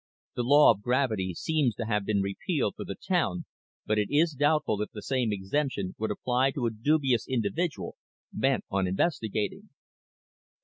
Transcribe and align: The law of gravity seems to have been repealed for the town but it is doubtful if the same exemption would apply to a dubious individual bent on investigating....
The 0.33 0.41
law 0.41 0.71
of 0.71 0.81
gravity 0.81 1.35
seems 1.35 1.75
to 1.75 1.85
have 1.85 2.05
been 2.05 2.23
repealed 2.23 2.73
for 2.75 2.83
the 2.83 2.95
town 2.95 3.45
but 3.85 3.99
it 3.99 4.07
is 4.09 4.31
doubtful 4.33 4.81
if 4.81 4.89
the 4.89 5.03
same 5.03 5.31
exemption 5.31 5.93
would 5.99 6.09
apply 6.09 6.49
to 6.55 6.65
a 6.65 6.71
dubious 6.73 7.27
individual 7.27 7.97
bent 8.33 8.65
on 8.71 8.87
investigating.... 8.87 9.69